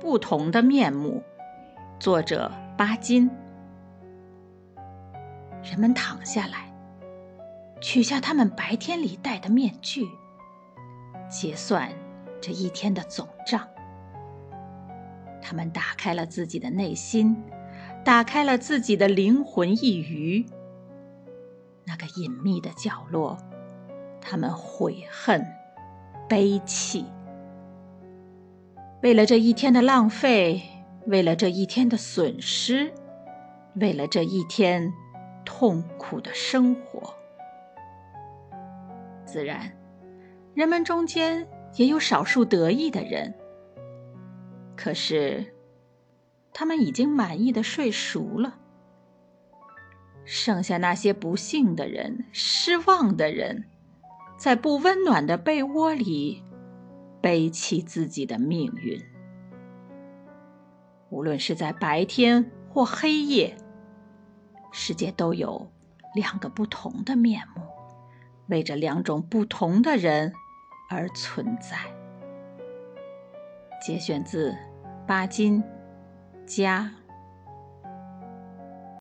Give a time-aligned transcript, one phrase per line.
[0.00, 1.22] 不同的面目。
[1.98, 3.30] 作者巴金。
[5.62, 6.72] 人们躺下来，
[7.82, 10.08] 取下他们白天里戴的面具，
[11.28, 11.92] 结算
[12.40, 13.68] 这一天的总账。
[15.42, 17.36] 他们打开了自己的内心，
[18.02, 20.46] 打开了自己的灵魂一隅。
[21.84, 23.36] 那个隐秘的角落，
[24.18, 25.46] 他们悔恨、
[26.26, 27.04] 悲泣。
[29.02, 30.60] 为了这一天的浪费，
[31.06, 32.92] 为了这一天的损失，
[33.76, 34.92] 为了这一天
[35.42, 37.14] 痛苦的生活，
[39.24, 39.72] 自然，
[40.52, 43.34] 人们中间也有少数得意的人。
[44.76, 45.54] 可是，
[46.52, 48.58] 他们已经满意的睡熟了。
[50.26, 53.64] 剩下那些不幸的人、失望的人，
[54.36, 56.44] 在不温暖的被窝里。
[57.20, 59.02] 背弃自己的命运，
[61.10, 63.56] 无论是在白天或黑夜，
[64.72, 65.70] 世界都有
[66.14, 67.62] 两个不同的面目，
[68.48, 70.32] 为这两种不同的人
[70.88, 71.76] 而存在。
[73.82, 74.56] 节选自
[75.06, 75.62] 巴金
[76.46, 76.92] 《家》。